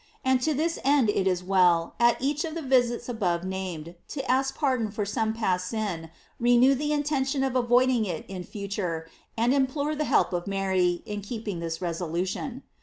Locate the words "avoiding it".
7.55-8.25